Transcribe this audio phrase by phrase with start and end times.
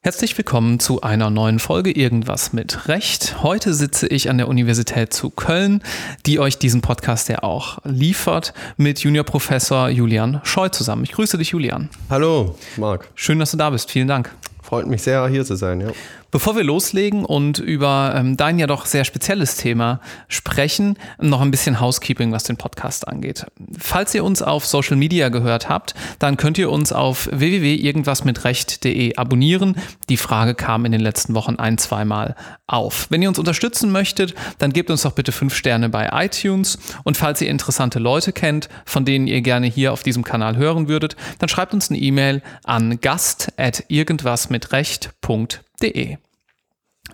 [0.00, 3.42] Herzlich willkommen zu einer neuen Folge Irgendwas mit Recht.
[3.42, 5.82] Heute sitze ich an der Universität zu Köln,
[6.24, 11.04] die euch diesen Podcast ja auch liefert, mit Juniorprofessor Julian Scheu zusammen.
[11.04, 11.90] Ich grüße dich, Julian.
[12.08, 13.10] Hallo, Marc.
[13.14, 13.90] Schön, dass du da bist.
[13.90, 14.34] Vielen Dank.
[14.62, 15.88] Freut mich sehr, hier zu sein, ja.
[16.32, 21.50] Bevor wir loslegen und über ähm, dein ja doch sehr spezielles Thema sprechen, noch ein
[21.50, 23.44] bisschen Housekeeping, was den Podcast angeht.
[23.78, 29.76] Falls ihr uns auf Social Media gehört habt, dann könnt ihr uns auf www.irgendwasmitrecht.de abonnieren.
[30.08, 32.34] Die Frage kam in den letzten Wochen ein, zweimal
[32.66, 33.08] auf.
[33.10, 36.78] Wenn ihr uns unterstützen möchtet, dann gebt uns doch bitte fünf Sterne bei iTunes.
[37.04, 40.88] Und falls ihr interessante Leute kennt, von denen ihr gerne hier auf diesem Kanal hören
[40.88, 46.16] würdet, dann schreibt uns eine E-Mail an gast.irgendwasmitrecht.de www.ftf.de.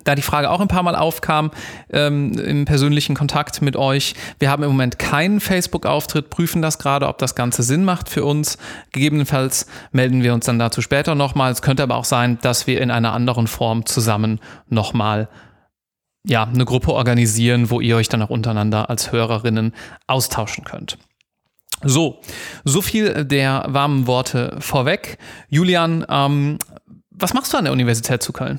[0.05, 1.51] Da die Frage auch ein paar Mal aufkam
[1.91, 7.09] ähm, im persönlichen Kontakt mit euch, wir haben im Moment keinen Facebook-Auftritt, prüfen das gerade,
[7.09, 8.59] ob das Ganze Sinn macht für uns.
[8.93, 11.53] Gegebenenfalls melden wir uns dann dazu später nochmal.
[11.53, 15.29] Es könnte aber auch sein, dass wir in einer anderen Form zusammen nochmal
[16.25, 19.75] ja, eine Gruppe organisieren, wo ihr euch dann auch untereinander als Hörerinnen
[20.07, 20.99] austauschen könnt.
[21.83, 22.21] So,
[22.65, 25.19] so viel der warmen Worte vorweg.
[25.49, 26.59] Julian, ähm,
[27.19, 28.59] was machst du an der Universität zu Köln?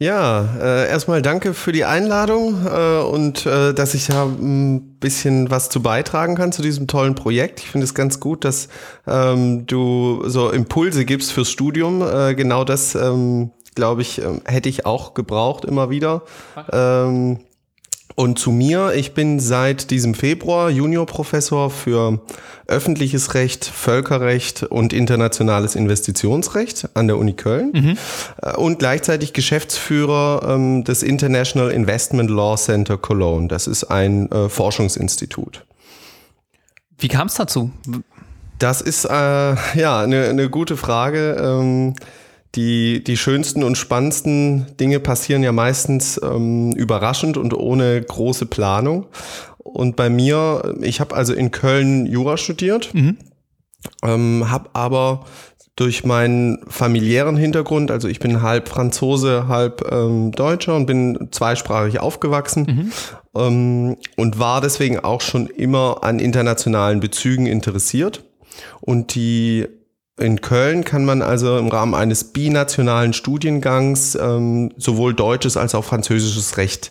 [0.00, 5.50] Ja, äh, erstmal danke für die Einladung äh, und äh, dass ich da ein bisschen
[5.50, 7.58] was zu beitragen kann zu diesem tollen Projekt.
[7.58, 8.68] Ich finde es ganz gut, dass
[9.08, 12.00] ähm, du so Impulse gibst fürs Studium.
[12.02, 16.22] Äh, genau das, ähm, glaube ich, ähm, hätte ich auch gebraucht immer wieder.
[16.72, 17.40] Ähm,
[18.18, 22.18] und zu mir, ich bin seit diesem Februar Juniorprofessor für
[22.66, 27.98] öffentliches Recht, Völkerrecht und internationales Investitionsrecht an der Uni Köln mhm.
[28.42, 33.46] Äh, und gleichzeitig Geschäftsführer ähm, des International Investment Law Center Cologne.
[33.46, 35.64] Das ist ein äh, Forschungsinstitut.
[36.98, 37.70] Wie kam es dazu?
[38.58, 39.10] Das ist äh,
[39.78, 41.36] ja eine, eine gute Frage.
[41.40, 41.94] Ähm,
[42.54, 49.06] die, die schönsten und spannendsten Dinge passieren ja meistens ähm, überraschend und ohne große Planung.
[49.58, 53.18] Und bei mir, ich habe also in Köln Jura studiert, mhm.
[54.02, 55.26] ähm, habe aber
[55.76, 62.00] durch meinen familiären Hintergrund, also ich bin halb Franzose, halb ähm, Deutscher und bin zweisprachig
[62.00, 62.66] aufgewachsen
[63.34, 63.40] mhm.
[63.40, 68.24] ähm, und war deswegen auch schon immer an internationalen Bezügen interessiert.
[68.80, 69.68] Und die
[70.18, 75.84] in Köln kann man also im Rahmen eines binationalen Studiengangs ähm, sowohl deutsches als auch
[75.84, 76.90] französisches Recht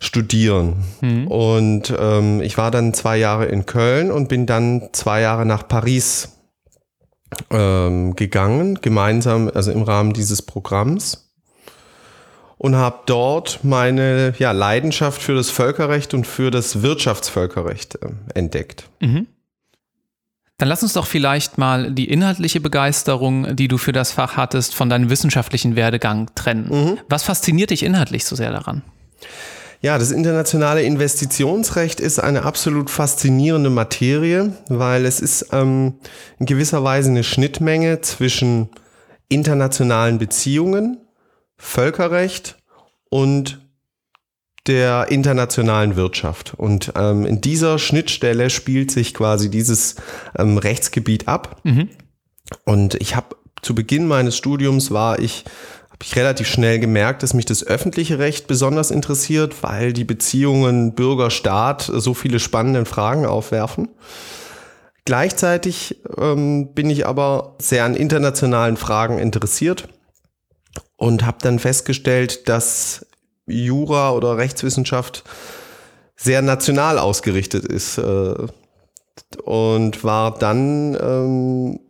[0.00, 0.84] studieren.
[1.00, 1.28] Mhm.
[1.28, 5.66] Und ähm, ich war dann zwei Jahre in Köln und bin dann zwei Jahre nach
[5.68, 6.28] Paris
[7.50, 11.22] ähm, gegangen, gemeinsam, also im Rahmen dieses Programms.
[12.58, 18.88] Und habe dort meine ja, Leidenschaft für das Völkerrecht und für das Wirtschaftsvölkerrecht äh, entdeckt.
[19.00, 19.26] Mhm.
[20.58, 24.74] Dann lass uns doch vielleicht mal die inhaltliche Begeisterung, die du für das Fach hattest,
[24.74, 26.68] von deinem wissenschaftlichen Werdegang trennen.
[26.70, 26.98] Mhm.
[27.08, 28.82] Was fasziniert dich inhaltlich so sehr daran?
[29.82, 35.94] Ja, das internationale Investitionsrecht ist eine absolut faszinierende Materie, weil es ist ähm,
[36.38, 38.70] in gewisser Weise eine Schnittmenge zwischen
[39.28, 40.98] internationalen Beziehungen,
[41.58, 42.56] Völkerrecht
[43.10, 43.65] und
[44.68, 46.54] der internationalen Wirtschaft.
[46.56, 49.96] Und ähm, in dieser Schnittstelle spielt sich quasi dieses
[50.36, 51.60] ähm, Rechtsgebiet ab.
[51.64, 51.88] Mhm.
[52.64, 55.44] Und ich habe zu Beginn meines Studiums war ich
[55.96, 60.94] habe ich relativ schnell gemerkt, dass mich das öffentliche Recht besonders interessiert, weil die Beziehungen
[60.94, 63.88] Bürger-Staat so viele spannende Fragen aufwerfen.
[65.06, 69.88] Gleichzeitig ähm, bin ich aber sehr an internationalen Fragen interessiert
[70.96, 73.05] und habe dann festgestellt, dass
[73.46, 75.24] Jura oder Rechtswissenschaft
[76.16, 78.34] sehr national ausgerichtet ist äh,
[79.44, 81.80] und war dann ähm,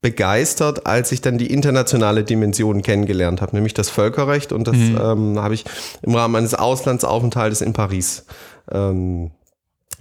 [0.00, 4.98] begeistert, als ich dann die internationale Dimension kennengelernt habe, nämlich das Völkerrecht und das mhm.
[5.00, 5.64] ähm, habe ich
[6.02, 8.24] im Rahmen eines Auslandsaufenthaltes in Paris
[8.70, 9.30] ähm,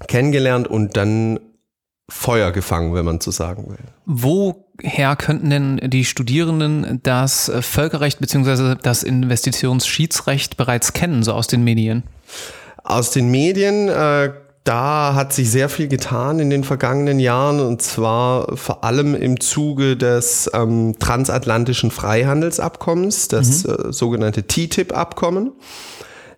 [0.07, 1.39] kennengelernt und dann
[2.09, 3.77] Feuer gefangen, wenn man so sagen will.
[4.05, 8.75] Woher könnten denn die Studierenden das Völkerrecht bzw.
[8.81, 12.03] das Investitionsschiedsrecht bereits kennen, so aus den Medien?
[12.83, 14.31] Aus den Medien, äh,
[14.63, 19.39] da hat sich sehr viel getan in den vergangenen Jahren und zwar vor allem im
[19.39, 23.73] Zuge des ähm, transatlantischen Freihandelsabkommens, das mhm.
[23.73, 25.53] äh, sogenannte TTIP-Abkommen.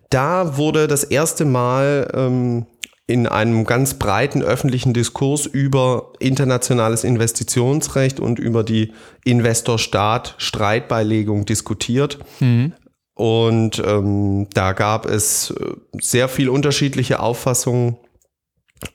[0.08, 2.66] Da wurde das erste Mal ähm,
[3.06, 8.92] in einem ganz breiten öffentlichen Diskurs über internationales Investitionsrecht und über die
[9.24, 12.18] Investor-Staat-Streitbeilegung diskutiert.
[12.40, 12.72] Mhm.
[13.14, 17.98] Und ähm, da gab es äh, sehr viel unterschiedliche Auffassungen.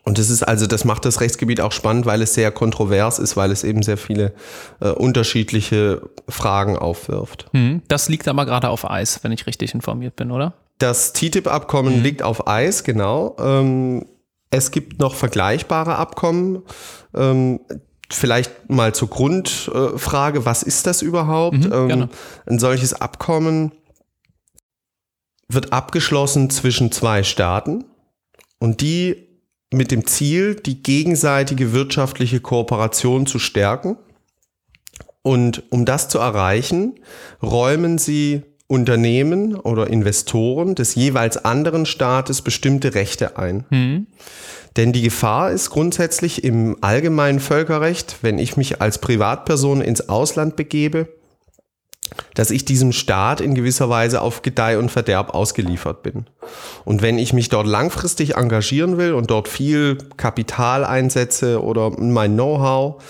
[0.03, 3.37] Und das ist also, das macht das Rechtsgebiet auch spannend, weil es sehr kontrovers ist,
[3.37, 4.33] weil es eben sehr viele
[4.81, 7.45] äh, unterschiedliche Fragen aufwirft.
[7.51, 10.53] Hm, das liegt aber gerade auf Eis, wenn ich richtig informiert bin, oder?
[10.77, 12.03] Das TTIP-Abkommen mhm.
[12.03, 13.35] liegt auf Eis, genau.
[13.39, 14.05] Ähm,
[14.49, 16.63] es gibt noch vergleichbare Abkommen.
[17.15, 17.59] Ähm,
[18.09, 21.65] vielleicht mal zur Grundfrage, was ist das überhaupt?
[21.65, 22.09] Mhm, ähm,
[22.45, 23.71] ein solches Abkommen
[25.49, 27.85] wird abgeschlossen zwischen zwei Staaten
[28.59, 29.27] und die
[29.71, 33.97] mit dem Ziel, die gegenseitige wirtschaftliche Kooperation zu stärken.
[35.21, 36.99] Und um das zu erreichen,
[37.41, 43.65] räumen sie Unternehmen oder Investoren des jeweils anderen Staates bestimmte Rechte ein.
[43.69, 44.07] Mhm.
[44.75, 50.55] Denn die Gefahr ist grundsätzlich im allgemeinen Völkerrecht, wenn ich mich als Privatperson ins Ausland
[50.55, 51.07] begebe,
[52.35, 56.25] dass ich diesem Staat in gewisser Weise auf Gedeih und Verderb ausgeliefert bin.
[56.85, 62.33] Und wenn ich mich dort langfristig engagieren will und dort viel Kapital einsetze oder mein
[62.33, 63.01] Know-how,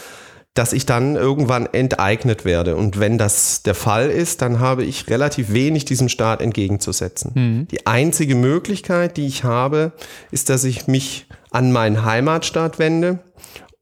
[0.57, 2.75] dass ich dann irgendwann enteignet werde.
[2.75, 7.31] Und wenn das der Fall ist, dann habe ich relativ wenig diesem Staat entgegenzusetzen.
[7.36, 7.68] Mhm.
[7.68, 9.92] Die einzige Möglichkeit, die ich habe,
[10.31, 13.19] ist, dass ich mich an meinen Heimatstaat wende,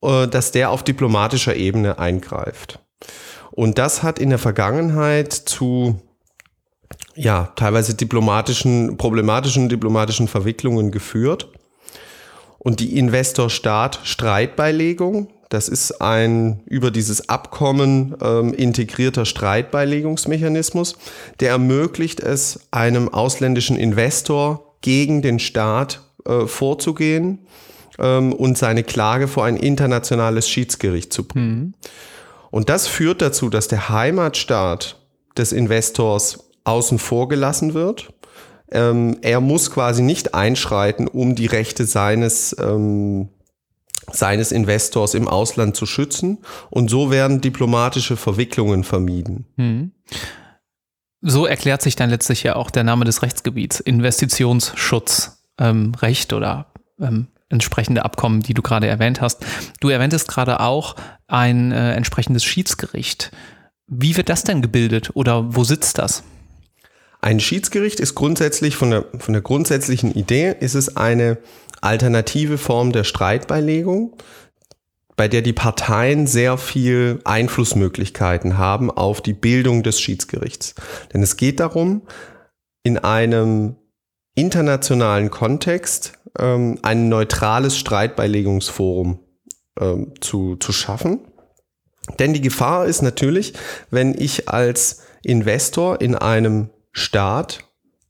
[0.01, 2.81] äh, dass der auf diplomatischer Ebene eingreift.
[3.51, 6.01] Und das hat in der Vergangenheit zu
[7.15, 11.47] ja, teilweise diplomatischen, problematischen diplomatischen Verwicklungen geführt.
[12.57, 20.97] Und die Investor-Staat-Streitbeilegung, das ist ein über dieses Abkommen ähm, integrierter Streitbeilegungsmechanismus,
[21.39, 27.47] der ermöglicht es einem ausländischen Investor gegen den Staat äh, vorzugehen
[27.97, 31.57] ähm, und seine Klage vor ein internationales Schiedsgericht zu bringen.
[31.57, 31.73] Mhm.
[32.51, 34.99] Und das führt dazu, dass der Heimatstaat
[35.37, 38.09] des Investors außen vor gelassen wird.
[38.71, 43.29] Ähm, er muss quasi nicht einschreiten, um die Rechte seines ähm,
[44.11, 46.39] seines Investors im Ausland zu schützen.
[46.69, 49.45] Und so werden diplomatische Verwicklungen vermieden.
[49.57, 49.91] Hm.
[51.21, 56.67] So erklärt sich dann letztlich ja auch der Name des Rechtsgebiets, Investitionsschutzrecht ähm, oder
[56.99, 59.45] ähm, entsprechende Abkommen, die du gerade erwähnt hast.
[59.79, 60.95] Du erwähntest gerade auch
[61.27, 63.31] ein äh, entsprechendes Schiedsgericht.
[63.87, 66.23] Wie wird das denn gebildet oder wo sitzt das?
[67.21, 71.39] Ein Schiedsgericht ist grundsätzlich von der, von der grundsätzlichen Idee, ist es eine
[71.85, 74.17] alternative Form der Streitbeilegung,
[75.15, 80.75] bei der die Parteien sehr viel Einflussmöglichkeiten haben auf die Bildung des Schiedsgerichts.
[81.13, 82.01] Denn es geht darum,
[82.83, 83.77] in einem
[84.35, 89.19] internationalen Kontext ähm, ein neutrales Streitbeilegungsforum
[89.79, 91.19] ähm, zu, zu schaffen.
[92.19, 93.53] Denn die Gefahr ist natürlich,
[93.89, 97.63] wenn ich als Investor in einem Staat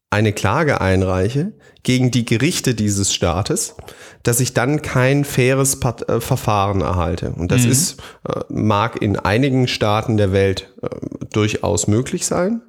[0.09, 1.53] eine Klage einreiche
[1.83, 3.75] gegen die Gerichte dieses Staates,
[4.23, 7.31] dass ich dann kein faires Part äh, Verfahren erhalte.
[7.31, 7.71] Und das mhm.
[7.71, 10.87] ist, äh, mag in einigen Staaten der Welt äh,
[11.31, 12.61] durchaus möglich sein,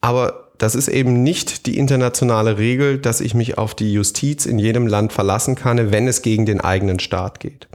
[0.00, 4.60] aber das ist eben nicht die internationale Regel, dass ich mich auf die Justiz in
[4.60, 7.66] jedem Land verlassen kann, wenn es gegen den eigenen Staat geht.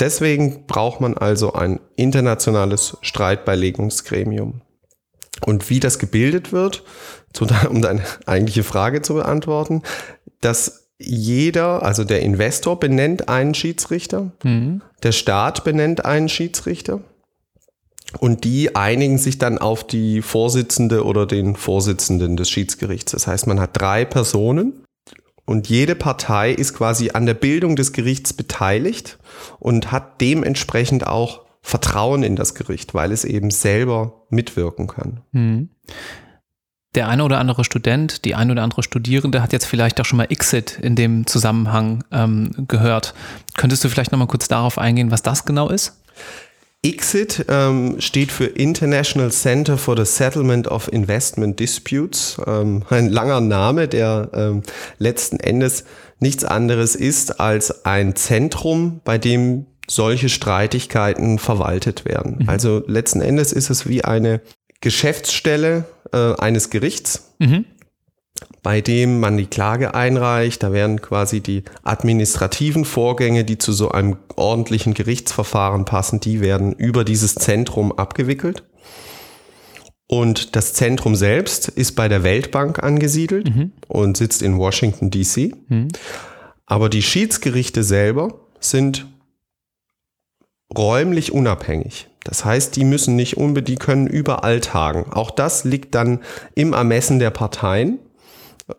[0.00, 4.62] Deswegen braucht man also ein internationales Streitbeilegungsgremium.
[5.46, 6.82] Und wie das gebildet wird,
[7.40, 9.82] um deine eigentliche Frage zu beantworten,
[10.40, 14.82] dass jeder, also der Investor benennt einen Schiedsrichter, mhm.
[15.02, 17.00] der Staat benennt einen Schiedsrichter
[18.20, 23.12] und die einigen sich dann auf die Vorsitzende oder den Vorsitzenden des Schiedsgerichts.
[23.12, 24.84] Das heißt, man hat drei Personen
[25.44, 29.18] und jede Partei ist quasi an der Bildung des Gerichts beteiligt
[29.58, 35.20] und hat dementsprechend auch Vertrauen in das Gericht, weil es eben selber mitwirken kann.
[35.32, 35.68] Mhm.
[36.94, 40.18] Der eine oder andere Student, die eine oder andere Studierende hat jetzt vielleicht auch schon
[40.18, 43.14] mal Exit in dem Zusammenhang ähm, gehört.
[43.56, 45.98] Könntest du vielleicht noch mal kurz darauf eingehen, was das genau ist?
[46.84, 52.36] ICSID ähm, steht für International Center for the Settlement of Investment Disputes.
[52.44, 54.62] Ähm, ein langer Name, der ähm,
[54.98, 55.84] letzten Endes
[56.18, 62.40] nichts anderes ist als ein Zentrum, bei dem solche Streitigkeiten verwaltet werden.
[62.40, 62.48] Mhm.
[62.48, 64.40] Also letzten Endes ist es wie eine
[64.80, 67.34] Geschäftsstelle äh, eines Gerichts.
[67.38, 67.64] Mhm
[68.62, 70.62] bei dem man die Klage einreicht.
[70.62, 76.72] Da werden quasi die administrativen Vorgänge, die zu so einem ordentlichen Gerichtsverfahren passen, die werden
[76.72, 78.64] über dieses Zentrum abgewickelt.
[80.06, 83.72] Und das Zentrum selbst ist bei der Weltbank angesiedelt mhm.
[83.88, 85.52] und sitzt in Washington, DC.
[85.68, 85.88] Mhm.
[86.66, 89.06] Aber die Schiedsgerichte selber sind
[90.76, 92.08] räumlich unabhängig.
[92.24, 95.12] Das heißt, die müssen nicht unbedingt, die können überall tagen.
[95.12, 96.20] Auch das liegt dann
[96.54, 97.98] im Ermessen der Parteien.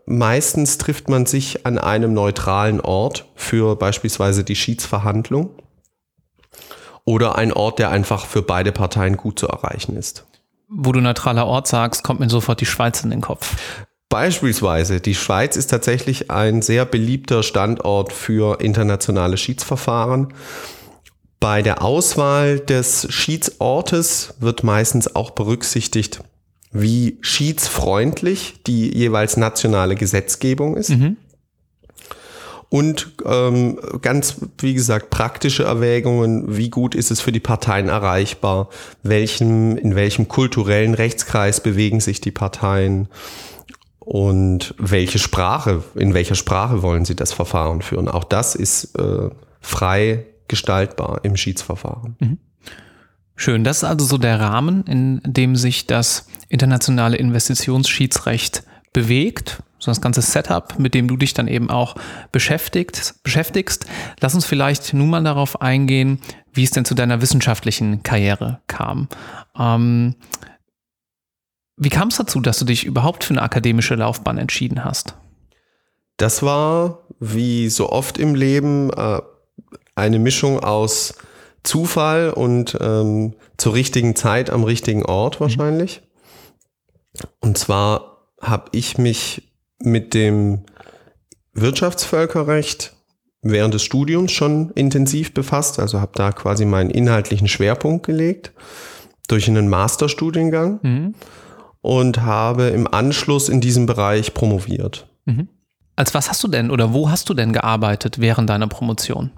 [0.06, 5.50] Meistens trifft man sich an einem neutralen Ort für beispielsweise die Schiedsverhandlung
[7.06, 10.26] oder ein Ort, der einfach für beide Parteien gut zu erreichen ist.
[10.70, 13.56] Wo du neutraler Ort sagst, kommt mir sofort die Schweiz in den Kopf.
[14.10, 20.34] Beispielsweise, die Schweiz ist tatsächlich ein sehr beliebter Standort für internationale Schiedsverfahren.
[21.44, 26.24] Bei der Auswahl des Schiedsortes wird meistens auch berücksichtigt,
[26.72, 30.92] wie schiedsfreundlich die jeweils nationale Gesetzgebung ist.
[30.92, 31.18] Mhm.
[32.70, 38.70] Und ähm, ganz, wie gesagt, praktische Erwägungen, wie gut ist es für die Parteien erreichbar,
[39.02, 43.10] welchem, in welchem kulturellen Rechtskreis bewegen sich die Parteien
[44.00, 48.08] und welche Sprache, in welcher Sprache wollen sie das Verfahren führen.
[48.08, 52.16] Auch das ist äh, frei gestaltbar im Schiedsverfahren.
[52.20, 52.38] Mhm.
[53.36, 59.92] Schön, das ist also so der Rahmen, in dem sich das internationale Investitionsschiedsrecht bewegt so
[59.92, 61.96] das ganze Setup, mit dem du dich dann eben auch
[62.32, 63.86] beschäftigt, beschäftigst.
[64.22, 66.20] Lass uns vielleicht nun mal darauf eingehen,
[66.54, 69.10] wie es denn zu deiner wissenschaftlichen Karriere kam.
[69.60, 70.16] Ähm,
[71.76, 75.16] wie kam es dazu, dass du dich überhaupt für eine akademische Laufbahn entschieden hast?
[76.16, 79.22] Das war, wie so oft im Leben, äh,
[79.96, 81.16] eine Mischung aus
[81.64, 86.02] Zufall und ähm, zur richtigen Zeit am richtigen Ort wahrscheinlich.
[87.40, 90.66] Und zwar habe ich mich mit dem
[91.54, 92.96] Wirtschaftsvölkerrecht
[93.42, 98.54] während des Studiums schon intensiv befasst, also habe da quasi meinen inhaltlichen Schwerpunkt gelegt
[99.28, 101.16] durch einen Masterstudiengang mhm.
[101.82, 105.08] und habe im Anschluss in diesem Bereich promoviert.
[105.26, 105.50] Mhm.
[105.96, 109.32] Als was hast du denn oder wo hast du denn gearbeitet während deiner Promotion?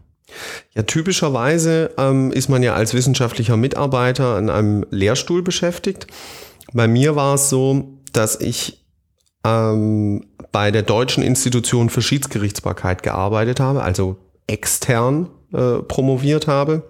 [0.73, 6.07] Ja, typischerweise ähm, ist man ja als wissenschaftlicher Mitarbeiter an einem Lehrstuhl beschäftigt.
[6.73, 8.85] Bei mir war es so, dass ich
[9.45, 14.17] ähm, bei der Deutschen Institution für Schiedsgerichtsbarkeit gearbeitet habe, also
[14.47, 16.83] extern äh, promoviert habe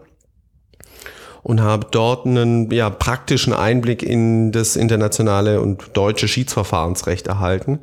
[1.43, 7.79] und habe dort einen ja, praktischen Einblick in das internationale und deutsche Schiedsverfahrensrecht erhalten.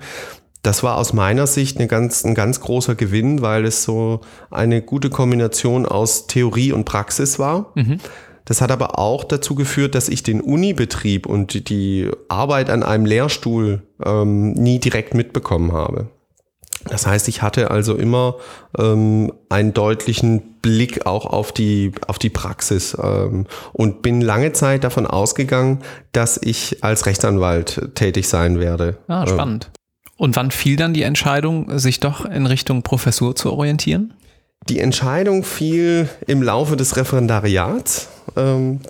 [0.62, 4.80] Das war aus meiner Sicht eine ganz, ein ganz großer Gewinn, weil es so eine
[4.80, 7.72] gute Kombination aus Theorie und Praxis war.
[7.74, 7.98] Mhm.
[8.44, 13.06] Das hat aber auch dazu geführt, dass ich den Unibetrieb und die Arbeit an einem
[13.06, 16.08] Lehrstuhl ähm, nie direkt mitbekommen habe.
[16.88, 18.36] Das heißt, ich hatte also immer
[18.76, 24.82] ähm, einen deutlichen Blick auch auf die, auf die Praxis ähm, und bin lange Zeit
[24.82, 25.78] davon ausgegangen,
[26.10, 28.98] dass ich als Rechtsanwalt tätig sein werde.
[29.06, 29.70] Ah, spannend.
[30.16, 34.14] Und wann fiel dann die Entscheidung, sich doch in Richtung Professur zu orientieren?
[34.68, 38.08] Die Entscheidung fiel im Laufe des Referendariats.
[38.36, 38.80] Ähm,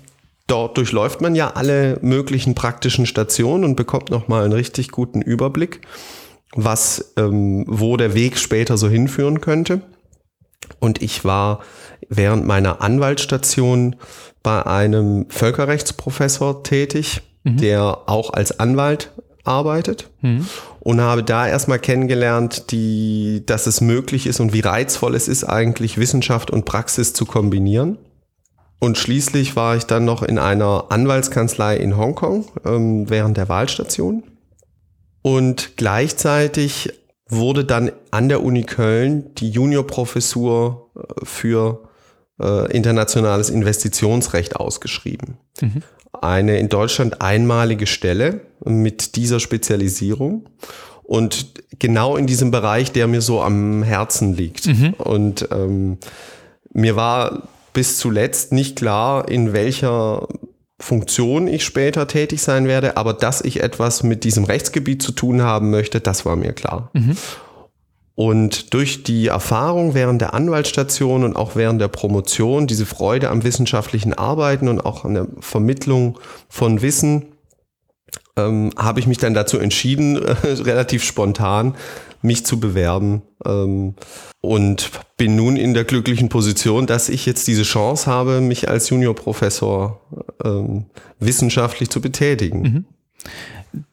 [0.47, 5.81] dort durchläuft man ja alle möglichen praktischen Stationen und bekommt nochmal einen richtig guten Überblick,
[6.55, 9.81] was, ähm, wo der Weg später so hinführen könnte.
[10.79, 11.61] Und ich war
[12.09, 13.97] während meiner Anwaltsstation
[14.43, 17.57] bei einem Völkerrechtsprofessor tätig, mhm.
[17.59, 19.12] der auch als Anwalt
[19.45, 20.47] arbeitet mhm.
[20.81, 25.45] und habe da erstmal kennengelernt, die, dass es möglich ist und wie reizvoll es ist,
[25.45, 27.99] eigentlich Wissenschaft und Praxis zu kombinieren.
[28.79, 34.25] Und schließlich war ich dann noch in einer Anwaltskanzlei in Hongkong ähm, während der Wahlstation.
[35.23, 36.93] Und gleichzeitig
[37.29, 41.89] wurde dann an der Uni Köln die Juniorprofessur äh, für
[42.41, 45.39] äh, internationales Investitionsrecht ausgeschrieben.
[45.61, 45.83] Mhm
[46.21, 50.49] eine in Deutschland einmalige Stelle mit dieser Spezialisierung
[51.03, 54.67] und genau in diesem Bereich, der mir so am Herzen liegt.
[54.67, 54.95] Mhm.
[54.95, 55.99] Und ähm,
[56.73, 60.29] mir war bis zuletzt nicht klar, in welcher
[60.79, 65.43] Funktion ich später tätig sein werde, aber dass ich etwas mit diesem Rechtsgebiet zu tun
[65.43, 66.91] haben möchte, das war mir klar.
[66.93, 67.17] Mhm.
[68.15, 73.43] Und durch die Erfahrung während der Anwaltsstation und auch während der Promotion, diese Freude am
[73.43, 77.27] wissenschaftlichen Arbeiten und auch an der Vermittlung von Wissen,
[78.37, 81.75] ähm, habe ich mich dann dazu entschieden, relativ spontan
[82.25, 83.95] mich zu bewerben ähm,
[84.41, 88.91] und bin nun in der glücklichen Position, dass ich jetzt diese Chance habe, mich als
[88.91, 90.01] Juniorprofessor
[90.45, 90.87] ähm,
[91.19, 92.63] wissenschaftlich zu betätigen.
[92.63, 92.85] Mhm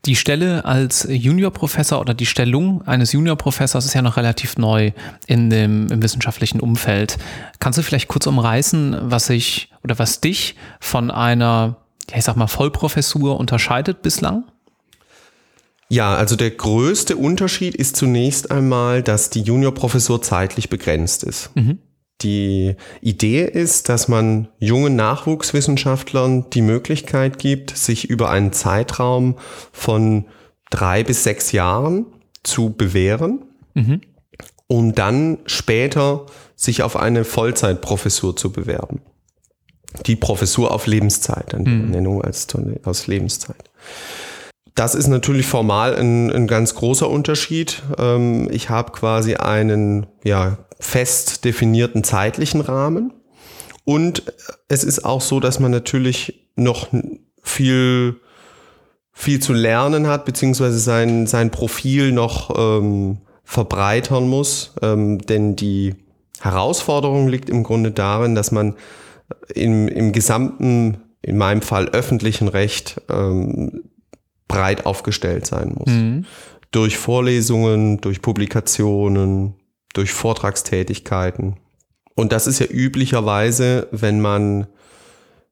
[0.06, 4.92] die Stelle als Juniorprofessor oder die Stellung eines Juniorprofessors ist ja noch relativ neu
[5.28, 7.18] in dem, im wissenschaftlichen Umfeld.
[7.60, 11.78] Kannst du vielleicht kurz umreißen, was sich oder was dich von einer,
[12.10, 14.44] ja, ich sag mal, Vollprofessur unterscheidet bislang?
[15.90, 21.56] Ja, also der größte Unterschied ist zunächst einmal, dass die Juniorprofessur zeitlich begrenzt ist.
[21.56, 21.80] Mhm.
[22.22, 29.38] Die Idee ist, dass man jungen Nachwuchswissenschaftlern die Möglichkeit gibt, sich über einen Zeitraum
[29.72, 30.26] von
[30.70, 32.06] drei bis sechs Jahren
[32.44, 34.02] zu bewähren mhm.
[34.68, 39.02] und dann später sich auf eine Vollzeitprofessur zu bewerben.
[40.06, 41.90] Die Professur auf Lebenszeit, eine mhm.
[41.90, 42.48] Nennung als
[42.84, 43.70] aus Lebenszeit.
[44.76, 47.82] Das ist natürlich formal ein, ein ganz großer Unterschied.
[47.98, 53.14] Ähm, ich habe quasi einen ja, fest definierten zeitlichen Rahmen.
[53.86, 54.24] Und
[54.68, 56.88] es ist auch so, dass man natürlich noch
[57.42, 58.20] viel,
[59.12, 64.74] viel zu lernen hat, beziehungsweise sein, sein Profil noch ähm, verbreitern muss.
[64.82, 65.96] Ähm, denn die
[66.40, 68.76] Herausforderung liegt im Grunde darin, dass man
[69.54, 73.84] im, im gesamten, in meinem Fall öffentlichen Recht, ähm,
[74.50, 75.88] breit aufgestellt sein muss.
[75.88, 76.26] Mhm.
[76.72, 79.54] Durch Vorlesungen, durch Publikationen,
[79.94, 81.56] durch Vortragstätigkeiten.
[82.16, 84.68] Und das ist ja üblicherweise, wenn man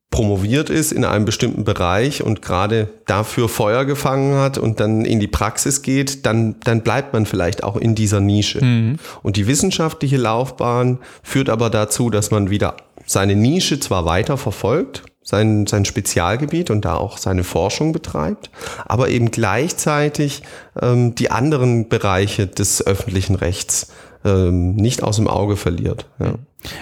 [0.10, 5.20] promoviert ist in einem bestimmten Bereich und gerade dafür Feuer gefangen hat und dann in
[5.20, 8.64] die Praxis geht, dann, dann bleibt man vielleicht auch in dieser Nische.
[8.64, 9.00] Mhm.
[9.22, 15.04] Und die wissenschaftliche Laufbahn führt aber dazu, dass man wieder seine Nische zwar weiter verfolgt,
[15.28, 18.50] sein, sein Spezialgebiet und da auch seine Forschung betreibt,
[18.86, 20.42] aber eben gleichzeitig
[20.82, 23.92] ähm, die anderen Bereiche des öffentlichen Rechts
[24.24, 26.06] ähm, nicht aus dem Auge verliert.
[26.20, 26.36] Ja.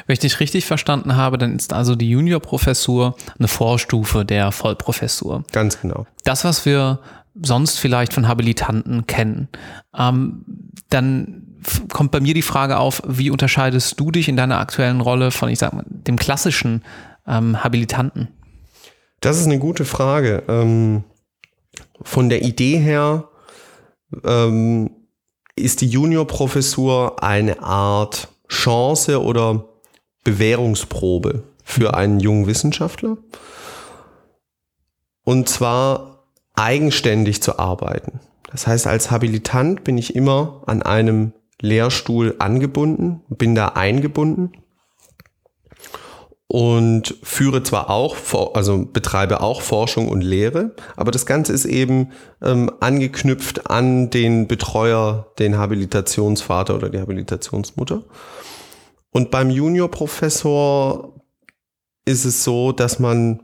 [0.06, 5.44] Wenn ich dich richtig verstanden habe, dann ist also die Juniorprofessur eine Vorstufe der Vollprofessur.
[5.52, 6.06] Ganz genau.
[6.24, 7.00] Das, was wir
[7.42, 9.48] sonst vielleicht von Habilitanten kennen,
[9.98, 10.46] ähm,
[10.92, 11.42] dann
[11.92, 15.50] kommt bei mir die Frage auf, wie unterscheidest du dich in deiner aktuellen Rolle von,
[15.50, 16.84] ich sag mal, dem klassischen
[17.27, 18.29] ähm, Habilitanten?
[19.22, 20.44] Das ist eine gute Frage.
[20.48, 21.03] Ähm,
[22.01, 23.29] von der Idee her
[24.24, 24.91] ähm,
[25.55, 29.65] ist die Juniorprofessur eine Art Chance oder
[30.24, 33.17] Bewährungsprobe für einen jungen Wissenschaftler.
[35.24, 38.20] Und zwar eigenständig zu arbeiten.
[38.51, 44.51] Das heißt, als Habilitant bin ich immer an einem Lehrstuhl angebunden, bin da eingebunden
[46.48, 48.16] und führe zwar auch,
[48.53, 54.48] also betreibe auch Forschung und Lehre, aber das Ganze ist eben ähm, angeknüpft an den
[54.48, 58.03] Betreuer, den Habilitationsvater oder die Habilitationsmutter.
[59.12, 61.14] Und beim Juniorprofessor
[62.05, 63.42] ist es so, dass man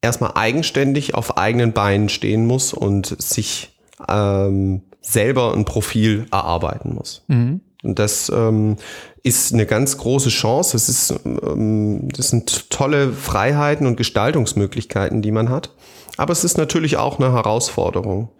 [0.00, 3.76] erstmal eigenständig auf eigenen Beinen stehen muss und sich
[4.08, 7.24] ähm, selber ein Profil erarbeiten muss.
[7.26, 7.60] Mhm.
[7.86, 8.76] Und das ähm,
[9.22, 10.76] ist eine ganz große Chance.
[10.76, 15.70] Es ist, ähm, das sind tolle Freiheiten und Gestaltungsmöglichkeiten, die man hat.
[16.16, 18.30] Aber es ist natürlich auch eine Herausforderung.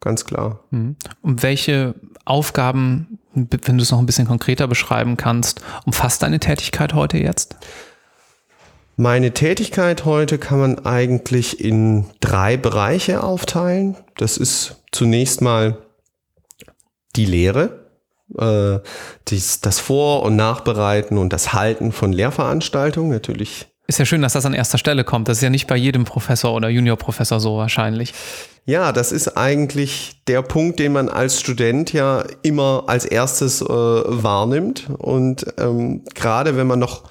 [0.00, 0.60] Ganz klar.
[0.70, 0.96] Mhm.
[1.20, 6.94] Und welche Aufgaben, wenn du es noch ein bisschen konkreter beschreiben kannst, umfasst deine Tätigkeit
[6.94, 7.56] heute jetzt?
[8.96, 13.96] Meine Tätigkeit heute kann man eigentlich in drei Bereiche aufteilen.
[14.16, 15.78] Das ist zunächst mal
[17.16, 17.81] die Lehre
[18.38, 18.78] äh,
[19.28, 23.66] dies, das Vor- und Nachbereiten und das Halten von Lehrveranstaltungen natürlich.
[23.86, 25.28] Ist ja schön, dass das an erster Stelle kommt.
[25.28, 28.14] Das ist ja nicht bei jedem Professor oder Juniorprofessor so wahrscheinlich.
[28.64, 33.66] Ja, das ist eigentlich der Punkt, den man als Student ja immer als erstes äh,
[33.66, 34.88] wahrnimmt.
[34.98, 37.02] Und ähm, gerade wenn man noch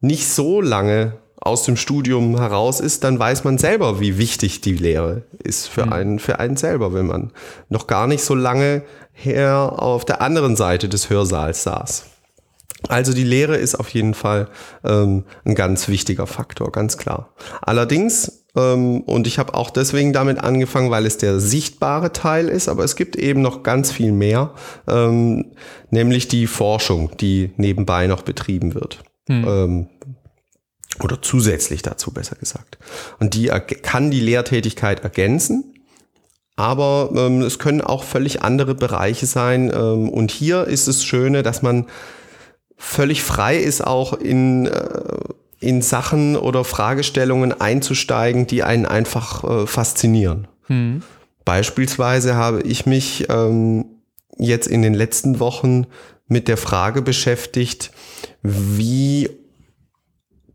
[0.00, 4.74] nicht so lange aus dem Studium heraus ist, dann weiß man selber, wie wichtig die
[4.74, 5.92] Lehre ist für mhm.
[5.92, 7.32] einen, für einen selber, wenn man
[7.68, 8.82] noch gar nicht so lange
[9.18, 12.06] her auf der anderen Seite des Hörsaals saß.
[12.86, 14.48] Also die Lehre ist auf jeden Fall
[14.84, 17.34] ähm, ein ganz wichtiger Faktor, ganz klar.
[17.60, 22.68] Allerdings, ähm, und ich habe auch deswegen damit angefangen, weil es der sichtbare Teil ist,
[22.68, 24.54] aber es gibt eben noch ganz viel mehr,
[24.86, 25.46] ähm,
[25.90, 29.02] nämlich die Forschung, die nebenbei noch betrieben wird.
[29.28, 29.44] Hm.
[29.48, 29.88] Ähm,
[31.02, 32.78] oder zusätzlich dazu besser gesagt.
[33.18, 35.74] Und die kann die Lehrtätigkeit ergänzen,
[36.58, 39.70] aber ähm, es können auch völlig andere Bereiche sein.
[39.72, 41.86] Ähm, und hier ist es Schöne, dass man
[42.76, 45.00] völlig frei ist, auch in, äh,
[45.60, 50.48] in Sachen oder Fragestellungen einzusteigen, die einen einfach äh, faszinieren.
[50.66, 51.02] Hm.
[51.44, 53.84] Beispielsweise habe ich mich ähm,
[54.36, 55.86] jetzt in den letzten Wochen
[56.26, 57.92] mit der Frage beschäftigt,
[58.42, 59.30] wie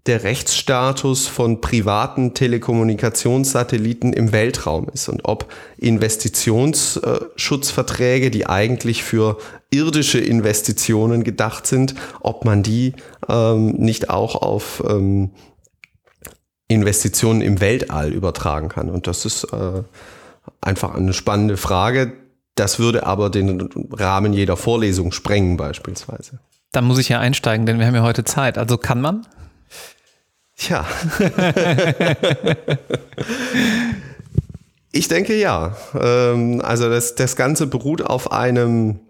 [0.06, 9.38] der Rechtsstatus von privaten Telekommunikationssatelliten im Weltraum ist und ob Investitionsschutzverträge, die eigentlich für
[9.72, 12.96] irdische Investitionen gedacht sind, ob man die
[13.30, 15.30] ähm, nicht auch auf ähm,
[16.68, 18.90] Investitionen im Weltall übertragen kann.
[18.90, 19.84] Und das ist äh,
[20.60, 22.12] einfach eine spannende Frage.
[22.56, 26.40] Das würde aber den Rahmen jeder Vorlesung sprengen beispielsweise.
[26.72, 28.58] Dann muss ich ja einsteigen, denn wir haben ja heute Zeit.
[28.58, 29.26] Also kann man?
[30.64, 30.86] Tja.
[34.94, 35.76] ich denke ja.
[36.00, 39.02] Ähm, also das, das Ganze beruht auf einem,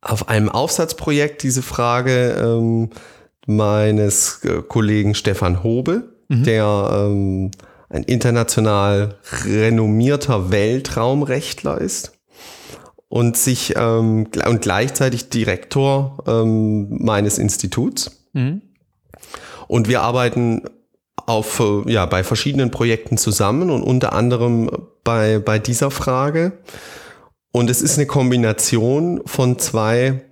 [0.00, 2.90] auf einem Aufsatzprojekt, diese Frage ähm,
[3.46, 6.42] meines äh, Kollegen Stefan Hobe, mhm.
[6.42, 7.52] der ähm,
[7.90, 12.18] ein international renommierter Weltraumrechtler ist
[13.06, 18.26] und sich ähm, und gleichzeitig Direktor ähm, meines Instituts.
[18.32, 18.62] Mhm.
[19.68, 20.62] Und wir arbeiten
[21.28, 24.70] auf, äh, ja, bei verschiedenen Projekten zusammen und unter anderem
[25.04, 26.58] bei, bei dieser Frage.
[27.52, 30.24] Und es ist eine Kombination von zwei,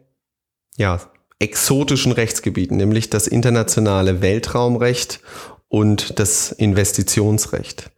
[0.76, 1.00] ja,
[1.38, 5.20] exotischen Rechtsgebieten, nämlich das internationale Weltraumrecht
[5.68, 7.90] und das Investitionsrecht.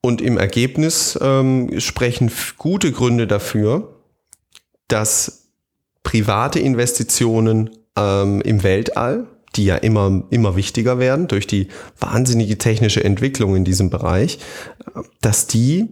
[0.00, 4.00] Und im Ergebnis ähm, sprechen gute Gründe dafür,
[4.88, 5.48] dass
[6.02, 9.26] private Investitionen ähm, im Weltall,
[9.56, 14.38] die ja immer, immer wichtiger werden durch die wahnsinnige technische Entwicklung in diesem Bereich,
[15.20, 15.88] dass die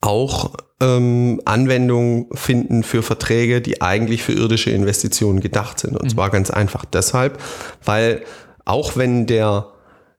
[0.00, 5.96] auch ähm, Anwendung finden für Verträge, die eigentlich für irdische Investitionen gedacht sind.
[5.96, 6.08] Und mhm.
[6.10, 7.40] zwar ganz einfach deshalb,
[7.84, 8.22] weil
[8.64, 9.72] auch wenn der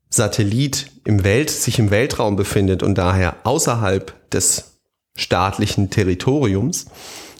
[0.09, 4.79] Satellit im Welt, sich im Weltraum befindet und daher außerhalb des
[5.15, 6.85] staatlichen Territoriums,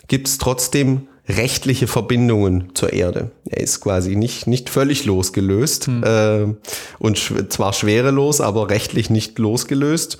[0.08, 3.32] gibt es trotzdem rechtliche Verbindungen zur Erde.
[3.50, 6.04] Er ist quasi nicht, nicht völlig losgelöst hm.
[6.04, 6.56] äh,
[7.00, 10.18] und sch zwar schwerelos, aber rechtlich nicht losgelöst.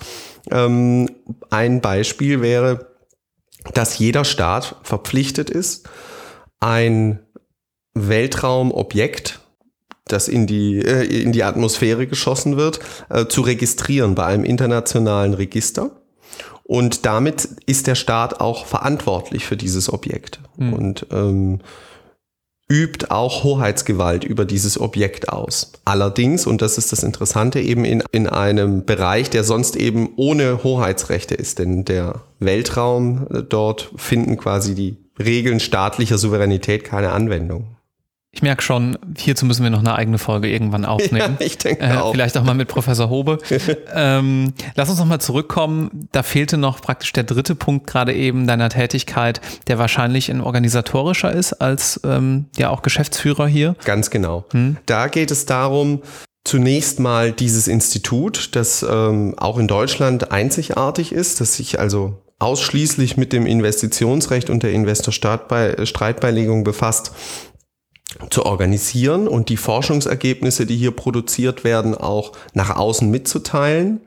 [0.50, 1.08] Ähm,
[1.50, 2.92] ein Beispiel wäre,
[3.74, 5.88] dass jeder Staat verpflichtet ist,
[6.60, 7.20] ein
[7.94, 9.40] Weltraumobjekt
[10.12, 15.34] das in die, äh, in die Atmosphäre geschossen wird, äh, zu registrieren bei einem internationalen
[15.34, 16.01] Register.
[16.72, 20.72] Und damit ist der Staat auch verantwortlich für dieses Objekt mhm.
[20.72, 21.58] und ähm,
[22.66, 25.72] übt auch Hoheitsgewalt über dieses Objekt aus.
[25.84, 30.64] Allerdings, und das ist das Interessante, eben in, in einem Bereich, der sonst eben ohne
[30.64, 31.58] Hoheitsrechte ist.
[31.58, 37.76] Denn der Weltraum, äh, dort finden quasi die Regeln staatlicher Souveränität keine Anwendung.
[38.34, 41.36] Ich merke schon, hierzu müssen wir noch eine eigene Folge irgendwann aufnehmen.
[41.38, 42.12] Ja, ich denke äh, auch.
[42.12, 43.38] Vielleicht auch mal mit Professor Hobe.
[43.94, 46.08] ähm, lass uns noch mal zurückkommen.
[46.12, 51.30] Da fehlte noch praktisch der dritte Punkt gerade eben deiner Tätigkeit, der wahrscheinlich ein organisatorischer
[51.30, 53.76] ist als ähm, ja auch Geschäftsführer hier.
[53.84, 54.46] Ganz genau.
[54.52, 54.78] Hm?
[54.86, 56.00] Da geht es darum,
[56.44, 63.16] zunächst mal dieses Institut, das ähm, auch in Deutschland einzigartig ist, das sich also ausschließlich
[63.16, 67.12] mit dem Investitionsrecht und der Investor-Streitbeilegung befasst,
[68.30, 74.00] zu organisieren und die Forschungsergebnisse, die hier produziert werden, auch nach außen mitzuteilen.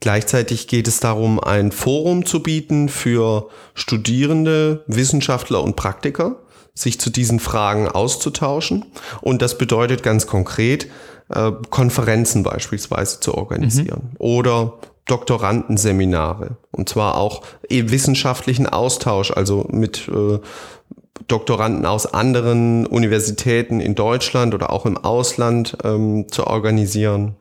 [0.00, 6.36] Gleichzeitig geht es darum, ein Forum zu bieten für Studierende, Wissenschaftler und Praktiker,
[6.74, 8.84] sich zu diesen Fragen auszutauschen.
[9.20, 10.86] Und das bedeutet ganz konkret,
[11.30, 14.16] äh, Konferenzen beispielsweise zu organisieren mhm.
[14.18, 14.74] oder
[15.06, 20.38] Doktorandenseminare und zwar auch wissenschaftlichen Austausch, also mit äh,
[21.26, 27.36] Doktoranden aus anderen Universitäten in Deutschland oder auch im Ausland ähm, zu organisieren.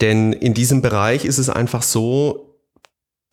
[0.00, 2.58] Denn in diesem Bereich ist es einfach so,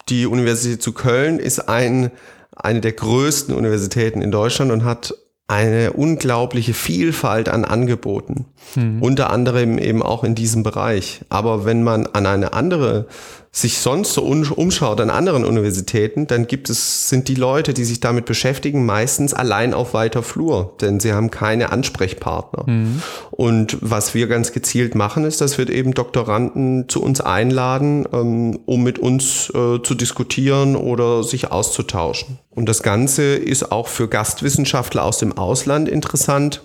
[0.10, 2.12] die Universität zu Köln ist ein,
[2.56, 5.14] eine der größten Universitäten in Deutschland und hat
[5.50, 8.46] eine unglaubliche Vielfalt an Angeboten.
[8.76, 9.02] Mhm.
[9.02, 11.22] Unter anderem eben auch in diesem Bereich.
[11.30, 13.08] Aber wenn man an eine andere
[13.52, 18.00] sich sonst so umschaut an anderen Universitäten, dann gibt es, sind die Leute, die sich
[18.00, 22.66] damit beschäftigen, meistens allein auf weiter Flur, denn sie haben keine Ansprechpartner.
[22.68, 23.02] Mhm.
[23.40, 28.60] Und was wir ganz gezielt machen, ist, dass wir eben Doktoranden zu uns einladen, ähm,
[28.66, 32.40] um mit uns äh, zu diskutieren oder sich auszutauschen.
[32.50, 36.64] Und das Ganze ist auch für Gastwissenschaftler aus dem Ausland interessant,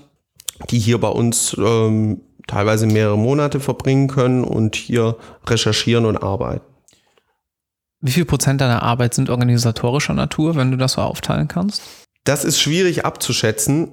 [0.71, 6.65] die hier bei uns ähm, teilweise mehrere Monate verbringen können und hier recherchieren und arbeiten.
[8.01, 11.83] Wie viel Prozent deiner Arbeit sind organisatorischer Natur, wenn du das so aufteilen kannst?
[12.25, 13.93] Das ist schwierig abzuschätzen.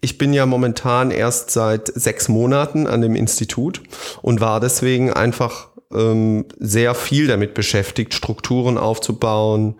[0.00, 3.82] Ich bin ja momentan erst seit sechs Monaten an dem Institut
[4.22, 9.74] und war deswegen einfach ähm, sehr viel damit beschäftigt, Strukturen aufzubauen,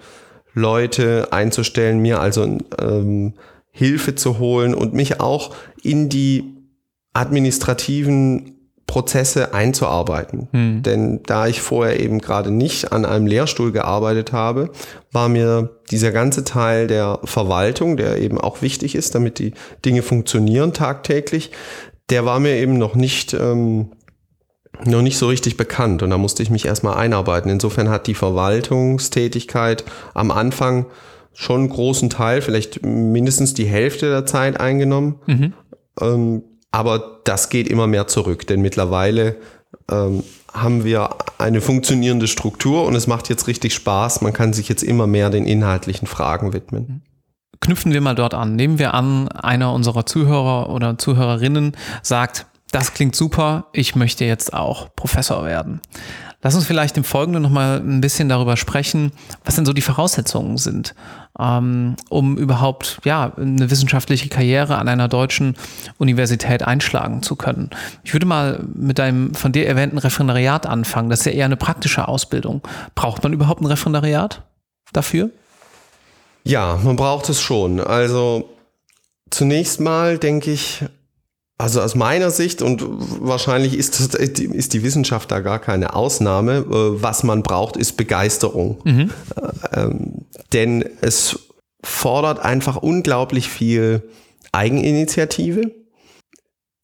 [0.53, 3.35] Leute einzustellen, mir also ähm,
[3.71, 6.57] Hilfe zu holen und mich auch in die
[7.13, 8.60] administrativen
[8.91, 10.49] Prozesse einzuarbeiten.
[10.51, 10.83] Hm.
[10.83, 14.71] Denn da ich vorher eben gerade nicht an einem Lehrstuhl gearbeitet habe,
[15.13, 20.03] war mir dieser ganze Teil der Verwaltung, der eben auch wichtig ist, damit die Dinge
[20.03, 21.53] funktionieren tagtäglich,
[22.11, 23.93] der war mir eben noch nicht, ähm,
[24.85, 26.03] noch nicht so richtig bekannt.
[26.03, 27.49] Und da musste ich mich erstmal einarbeiten.
[27.49, 30.87] Insofern hat die Verwaltungstätigkeit am Anfang
[31.33, 35.21] schon einen großen Teil, vielleicht mindestens die Hälfte der Zeit eingenommen.
[35.27, 35.53] Mhm.
[36.01, 39.37] Ähm, aber das geht immer mehr zurück, denn mittlerweile
[39.89, 44.21] ähm, haben wir eine funktionierende Struktur und es macht jetzt richtig Spaß.
[44.21, 47.03] Man kann sich jetzt immer mehr den inhaltlichen Fragen widmen.
[47.61, 48.57] Knüpfen wir mal dort an.
[48.57, 54.53] Nehmen wir an, einer unserer Zuhörer oder Zuhörerinnen sagt, das klingt super, ich möchte jetzt
[54.53, 55.81] auch Professor werden.
[56.43, 59.13] Lass uns vielleicht im Folgenden nochmal ein bisschen darüber sprechen,
[59.45, 60.97] was denn so die Voraussetzungen sind,
[61.41, 65.57] ähm, um überhaupt ja, eine wissenschaftliche Karriere an einer deutschen
[65.99, 67.71] Universität einschlagen zu können.
[68.05, 71.11] Ich würde mal mit deinem von dir erwähnten Referendariat anfangen.
[71.11, 72.63] Das ist ja eher eine praktische Ausbildung.
[72.95, 74.43] Braucht man überhaupt ein Referendariat
[74.93, 75.31] dafür?
[76.45, 77.81] Ja, man braucht es schon.
[77.81, 78.49] Also
[79.31, 80.85] zunächst mal denke ich,
[81.61, 87.03] also aus meiner Sicht, und wahrscheinlich ist, ist die Wissenschaft da gar keine Ausnahme, äh,
[87.03, 88.79] was man braucht, ist Begeisterung.
[88.85, 89.11] Mhm.
[89.73, 90.13] Ähm,
[90.53, 91.39] denn es
[91.85, 94.03] fordert einfach unglaublich viel
[94.53, 95.71] Eigeninitiative.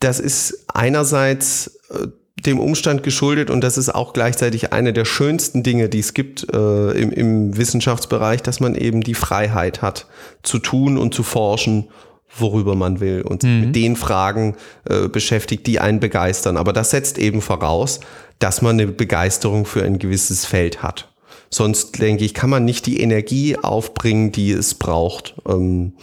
[0.01, 2.09] Das ist einerseits äh,
[2.45, 6.53] dem Umstand geschuldet und das ist auch gleichzeitig eine der schönsten Dinge, die es gibt
[6.53, 10.07] äh, im, im Wissenschaftsbereich, dass man eben die Freiheit hat,
[10.43, 11.89] zu tun und zu forschen
[12.39, 13.61] worüber man will und sich mhm.
[13.61, 16.57] mit den Fragen äh, beschäftigt, die einen begeistern.
[16.57, 18.01] Aber das setzt eben voraus,
[18.39, 21.13] dass man eine Begeisterung für ein gewisses Feld hat.
[21.51, 25.95] Sonst denke ich, kann man nicht die Energie aufbringen, die es braucht, ähm,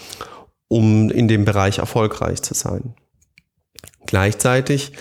[0.67, 2.96] um in dem Bereich erfolgreich zu sein.
[4.06, 4.93] Gleichzeitig,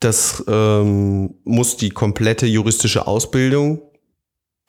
[0.00, 3.82] das ähm, muss die komplette juristische Ausbildung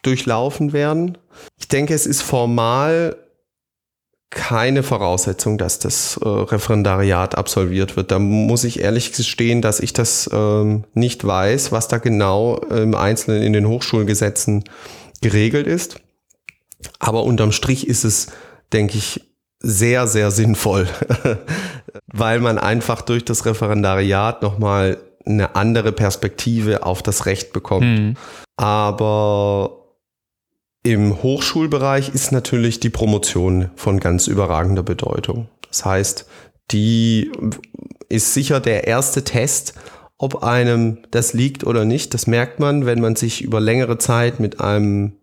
[0.02, 1.18] durchlaufen werden.
[1.58, 3.16] Ich denke, es ist formal
[4.30, 8.12] keine Voraussetzung, dass das äh, Referendariat absolviert wird.
[8.12, 12.94] Da muss ich ehrlich gestehen, dass ich das ähm, nicht weiß, was da genau im
[12.94, 14.66] Einzelnen in den Hochschulgesetzen
[15.22, 16.00] geregelt ist.
[17.00, 18.28] Aber unterm Strich ist es,
[18.72, 19.22] denke ich,
[19.62, 20.88] sehr, sehr sinnvoll,
[22.08, 28.00] weil man einfach durch das Referendariat nochmal eine andere Perspektive auf das Recht bekommt.
[28.00, 28.14] Mhm.
[28.56, 29.79] Aber
[30.84, 35.50] im Hochschulbereich ist natürlich die Promotion von ganz überragender Bedeutung.
[35.68, 36.26] Das heißt,
[36.72, 37.32] die
[38.08, 39.74] ist sicher der erste Test,
[40.18, 42.14] ob einem das liegt oder nicht.
[42.14, 45.14] Das merkt man, wenn man sich über längere Zeit mit einem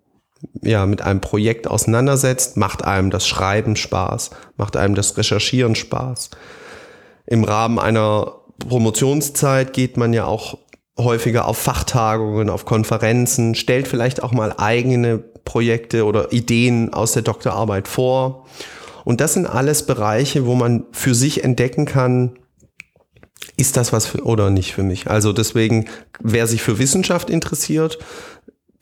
[0.62, 6.30] ja, mit einem Projekt auseinandersetzt, macht einem das Schreiben Spaß, macht einem das Recherchieren Spaß.
[7.26, 10.58] Im Rahmen einer Promotionszeit geht man ja auch
[10.98, 17.22] häufiger auf Fachtagungen, auf Konferenzen, stellt vielleicht auch mal eigene Projekte oder Ideen aus der
[17.22, 18.44] Doktorarbeit vor.
[19.04, 22.38] Und das sind alles Bereiche, wo man für sich entdecken kann,
[23.56, 25.08] ist das was für, oder nicht für mich.
[25.08, 25.86] Also deswegen,
[26.20, 27.98] wer sich für Wissenschaft interessiert,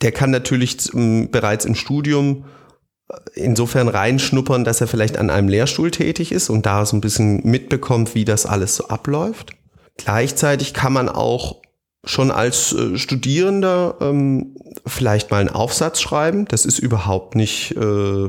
[0.02, 2.46] der kann natürlich bereits im Studium
[3.08, 7.00] äh, insofern reinschnuppern, dass er vielleicht an einem Lehrstuhl tätig ist und da so ein
[7.00, 9.52] bisschen mitbekommt, wie das alles so abläuft.
[9.96, 11.60] Gleichzeitig kann man auch
[12.04, 16.46] schon als äh, Studierender ähm, vielleicht mal einen Aufsatz schreiben.
[16.46, 18.28] Das ist überhaupt nicht äh,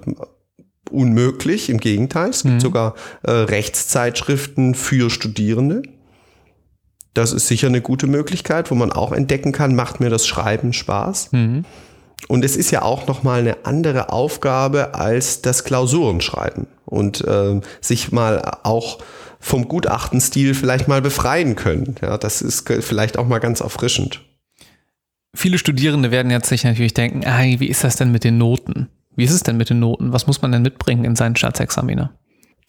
[0.92, 2.30] unmöglich, im Gegenteil.
[2.30, 2.60] Es gibt mhm.
[2.60, 5.84] sogar äh, Rechtszeitschriften für Studierende.
[7.14, 10.74] Das ist sicher eine gute Möglichkeit, wo man auch entdecken kann, macht mir das Schreiben
[10.74, 11.32] Spaß.
[11.32, 11.66] Mhm.
[12.28, 18.12] Und es ist ja auch nochmal eine andere Aufgabe als das Klausurenschreiben und äh, sich
[18.12, 19.00] mal auch
[19.45, 21.93] vom Gutachtenstil vielleicht mal befreien können.
[22.01, 24.25] Ja, das ist vielleicht auch mal ganz erfrischend.
[25.36, 28.89] Viele Studierende werden jetzt sich natürlich denken, ah, wie ist das denn mit den Noten?
[29.15, 30.12] Wie ist es denn mit den Noten?
[30.12, 32.12] Was muss man denn mitbringen in seinen Staatsexaminer?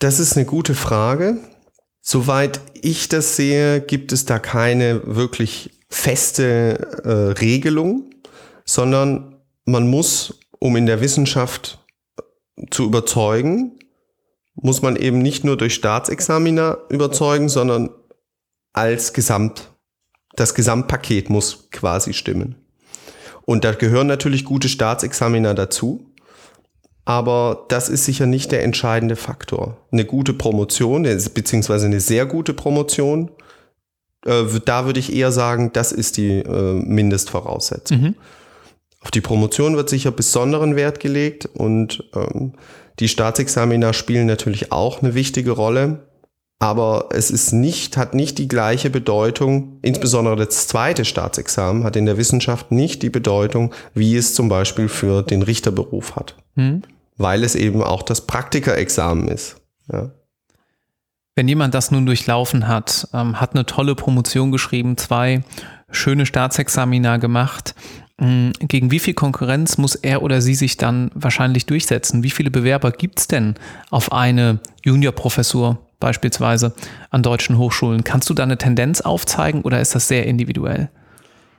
[0.00, 1.38] Das ist eine gute Frage.
[2.02, 8.10] Soweit ich das sehe, gibt es da keine wirklich feste äh, Regelung,
[8.66, 11.82] sondern man muss, um in der Wissenschaft
[12.70, 13.78] zu überzeugen,
[14.56, 17.90] muss man eben nicht nur durch Staatsexamina überzeugen, sondern
[18.72, 19.70] als Gesamt,
[20.34, 22.56] das Gesamtpaket muss quasi stimmen.
[23.44, 26.12] Und da gehören natürlich gute Staatsexamina dazu.
[27.04, 29.76] Aber das ist sicher nicht der entscheidende Faktor.
[29.92, 33.30] Eine gute Promotion, beziehungsweise eine sehr gute Promotion,
[34.26, 38.00] äh, da würde ich eher sagen, das ist die äh, Mindestvoraussetzung.
[38.00, 38.14] Mhm.
[39.00, 42.54] Auf die Promotion wird sicher besonderen Wert gelegt und ähm,
[42.98, 46.08] die Staatsexamina spielen natürlich auch eine wichtige Rolle,
[46.58, 52.06] aber es ist nicht, hat nicht die gleiche Bedeutung, insbesondere das zweite Staatsexamen hat in
[52.06, 56.36] der Wissenschaft nicht die Bedeutung, wie es zum Beispiel für den Richterberuf hat.
[56.54, 56.82] Hm.
[57.18, 59.56] Weil es eben auch das Praktikerexamen ist.
[59.92, 60.10] Ja.
[61.34, 65.42] Wenn jemand das nun durchlaufen hat, ähm, hat eine tolle Promotion geschrieben, zwei
[65.90, 67.74] schöne Staatsexamina gemacht,
[68.18, 72.22] gegen wie viel Konkurrenz muss er oder sie sich dann wahrscheinlich durchsetzen?
[72.22, 73.54] Wie viele Bewerber gibt es denn
[73.90, 76.74] auf eine Juniorprofessur beispielsweise
[77.10, 78.04] an deutschen Hochschulen?
[78.04, 80.88] Kannst du da eine Tendenz aufzeigen oder ist das sehr individuell?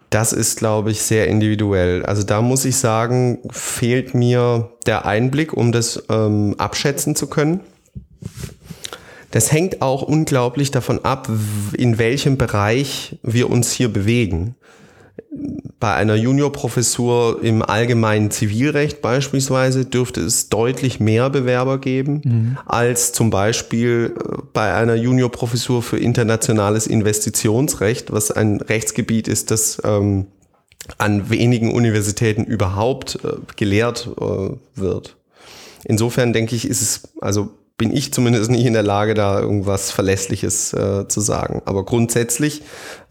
[0.09, 2.03] Das ist, glaube ich, sehr individuell.
[2.05, 7.59] Also da muss ich sagen, fehlt mir der Einblick, um das ähm, abschätzen zu können.
[9.31, 11.29] Das hängt auch unglaublich davon ab,
[11.73, 14.55] in welchem Bereich wir uns hier bewegen
[15.79, 22.57] bei einer Juniorprofessur im allgemeinen Zivilrecht beispielsweise dürfte es deutlich mehr Bewerber geben mhm.
[22.65, 29.79] als zum Beispiel äh, bei einer Juniorprofessur für internationales Investitionsrecht, was ein Rechtsgebiet ist, das
[29.83, 30.27] ähm,
[30.97, 35.15] an wenigen Universitäten überhaupt äh, gelehrt äh, wird.
[35.83, 39.91] Insofern denke ich, ist es also bin ich zumindest nicht in der Lage, da irgendwas
[39.91, 41.61] Verlässliches äh, zu sagen.
[41.65, 42.63] Aber grundsätzlich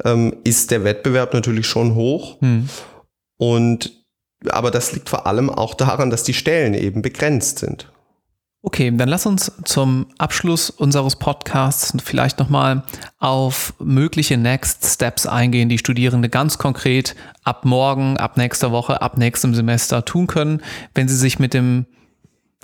[0.05, 2.41] ähm, ist der Wettbewerb natürlich schon hoch.
[2.41, 2.69] Hm.
[3.39, 4.05] Und
[4.49, 7.91] aber das liegt vor allem auch daran, dass die Stellen eben begrenzt sind.
[8.63, 12.83] Okay, dann lass uns zum Abschluss unseres Podcasts vielleicht nochmal
[13.19, 19.19] auf mögliche Next Steps eingehen, die Studierende ganz konkret ab morgen, ab nächster Woche, ab
[19.19, 20.63] nächstem Semester tun können,
[20.95, 21.87] wenn sie sich mit dem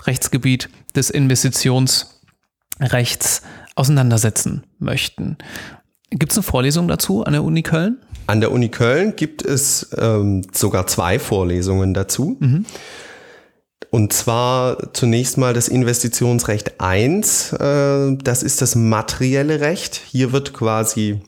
[0.07, 3.41] Rechtsgebiet des Investitionsrechts
[3.75, 5.37] auseinandersetzen möchten.
[6.09, 7.97] Gibt es eine Vorlesung dazu an der Uni Köln?
[8.27, 12.37] An der Uni Köln gibt es ähm, sogar zwei Vorlesungen dazu.
[12.39, 12.65] Mhm.
[13.89, 17.53] Und zwar zunächst mal das Investitionsrecht 1.
[17.53, 20.01] Äh, das ist das materielle Recht.
[20.07, 21.21] Hier wird quasi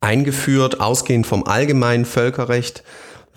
[0.00, 2.82] eingeführt, ausgehend vom allgemeinen Völkerrecht,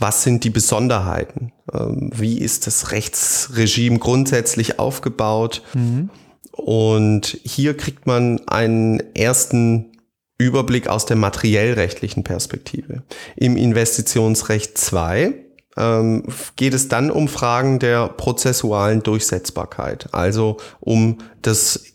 [0.02, 1.54] was sind die Besonderheiten?
[1.72, 5.62] Ähm, wie ist das Rechtsregime grundsätzlich aufgebaut?
[5.74, 6.10] Mhm.
[6.52, 9.92] Und hier kriegt man einen ersten
[10.38, 13.04] Überblick aus der materiellrechtlichen Perspektive.
[13.36, 15.34] Im Investitionsrecht 2
[15.78, 16.24] ähm,
[16.56, 21.91] geht es dann um Fragen der prozessualen Durchsetzbarkeit, also um das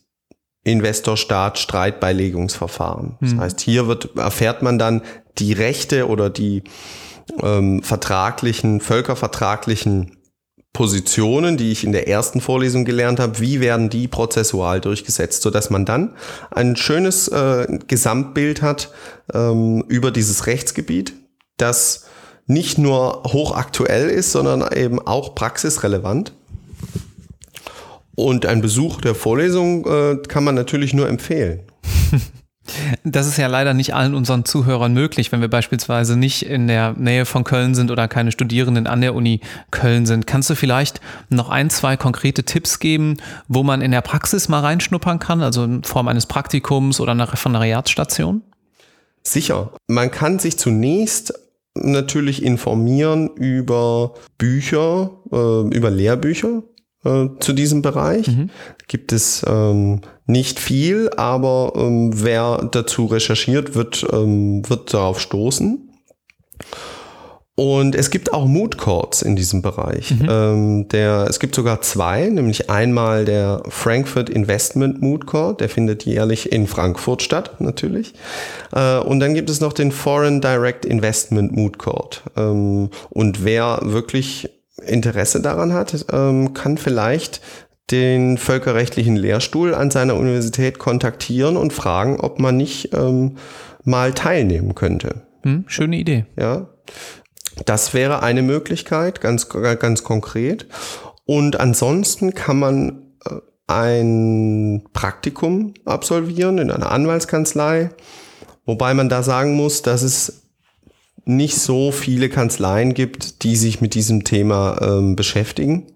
[0.66, 3.16] Investor-Staat-Streitbeilegungsverfahren.
[3.20, 3.40] Das mhm.
[3.40, 5.02] heißt, hier wird, erfährt man dann
[5.38, 6.64] die Rechte oder die
[7.42, 10.16] ähm, vertraglichen, völkervertraglichen
[10.72, 15.50] Positionen, die ich in der ersten Vorlesung gelernt habe, wie werden die prozessual durchgesetzt, so
[15.50, 16.14] dass man dann
[16.50, 18.90] ein schönes äh, Gesamtbild hat
[19.32, 21.14] ähm, über dieses Rechtsgebiet,
[21.56, 22.04] das
[22.46, 26.34] nicht nur hochaktuell ist, sondern eben auch praxisrelevant.
[28.16, 31.60] Und ein Besuch der Vorlesung äh, kann man natürlich nur empfehlen.
[33.04, 36.94] Das ist ja leider nicht allen unseren Zuhörern möglich, wenn wir beispielsweise nicht in der
[36.94, 40.26] Nähe von Köln sind oder keine Studierenden an der Uni Köln sind.
[40.26, 44.60] Kannst du vielleicht noch ein, zwei konkrete Tipps geben, wo man in der Praxis mal
[44.60, 48.42] reinschnuppern kann, also in Form eines Praktikums oder einer Referendariatsstation?
[49.22, 49.72] Sicher.
[49.86, 51.34] Man kann sich zunächst
[51.74, 56.62] natürlich informieren über Bücher, äh, über Lehrbücher
[57.06, 58.28] äh, zu diesem Bereich.
[58.28, 58.50] Mhm.
[58.88, 65.88] Gibt es ähm, nicht viel, aber ähm, wer dazu recherchiert, wird, ähm, wird darauf stoßen.
[67.58, 70.10] Und es gibt auch Mood Courts in diesem Bereich.
[70.10, 70.28] Mhm.
[70.28, 76.04] Ähm, der, es gibt sogar zwei, nämlich einmal der Frankfurt Investment Mood Court, der findet
[76.04, 78.12] jährlich in Frankfurt statt, natürlich.
[78.72, 82.24] Äh, und dann gibt es noch den Foreign Direct Investment Mood Court.
[82.36, 84.50] Ähm, und wer wirklich
[84.88, 87.40] Interesse daran hat, ähm, kann vielleicht
[87.90, 93.36] den völkerrechtlichen Lehrstuhl an seiner Universität kontaktieren und fragen, ob man nicht ähm,
[93.84, 95.22] mal teilnehmen könnte.
[95.42, 96.26] Hm, schöne Idee.
[96.36, 96.68] Ja,
[97.64, 100.66] das wäre eine Möglichkeit, ganz, ganz konkret.
[101.24, 103.36] Und ansonsten kann man äh,
[103.68, 107.90] ein Praktikum absolvieren in einer Anwaltskanzlei,
[108.64, 110.45] wobei man da sagen muss, dass es
[111.26, 115.88] nicht so viele Kanzleien gibt, die sich mit diesem Thema ähm, beschäftigen.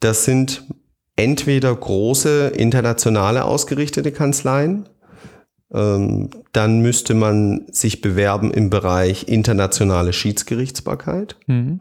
[0.00, 0.64] Das sind
[1.16, 4.88] entweder große internationale ausgerichtete Kanzleien,
[5.72, 11.36] ähm, dann müsste man sich bewerben im Bereich internationale Schiedsgerichtsbarkeit.
[11.46, 11.80] Mhm.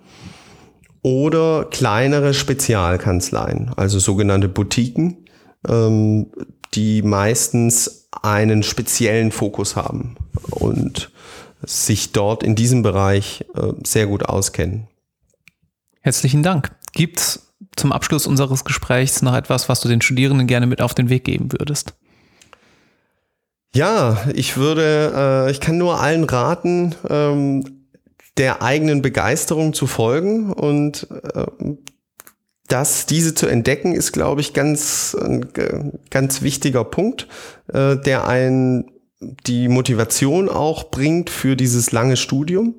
[1.04, 5.26] Oder kleinere Spezialkanzleien, also sogenannte Boutiquen,
[5.68, 6.32] ähm,
[6.74, 10.18] die meistens einen speziellen Fokus haben
[10.50, 11.12] und
[11.68, 14.88] sich dort in diesem Bereich äh, sehr gut auskennen.
[16.02, 16.72] Herzlichen Dank.
[16.94, 20.96] Gibt es zum Abschluss unseres Gesprächs noch etwas, was du den Studierenden gerne mit auf
[20.96, 21.94] den Weg geben würdest?
[23.74, 25.14] Ja, ich würde,
[25.48, 27.86] äh, ich kann nur allen raten, ähm,
[28.38, 31.46] der eigenen Begeisterung zu folgen und äh,
[32.68, 35.48] das, diese zu entdecken, ist, glaube ich, ganz, ein
[36.10, 37.28] ganz wichtiger Punkt,
[37.74, 42.76] äh, der einen die Motivation auch bringt für dieses lange Studium.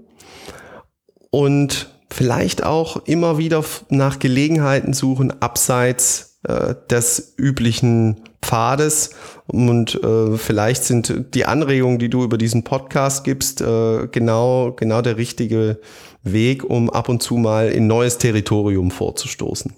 [1.31, 9.11] und vielleicht auch immer wieder nach Gelegenheiten suchen, abseits äh, des üblichen Pfades.
[9.47, 15.03] Und äh, vielleicht sind die Anregungen, die du über diesen Podcast gibst, äh, genau, genau
[15.03, 15.81] der richtige
[16.23, 19.75] Weg, um ab und zu mal in neues Territorium vorzustoßen.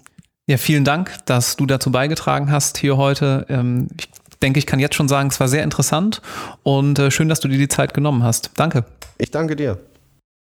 [0.47, 3.45] Ja, vielen Dank, dass du dazu beigetragen hast hier heute.
[3.49, 4.09] Ähm, ich
[4.41, 6.21] denke, ich kann jetzt schon sagen, es war sehr interessant
[6.63, 8.51] und äh, schön, dass du dir die Zeit genommen hast.
[8.57, 8.83] Danke.
[9.17, 9.77] Ich danke dir.